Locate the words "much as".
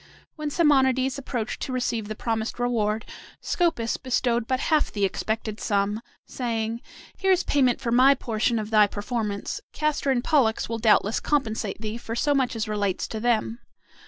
12.33-12.67